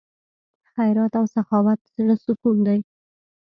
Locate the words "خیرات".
0.71-1.13